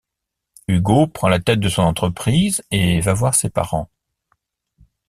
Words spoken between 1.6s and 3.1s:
son entreprise et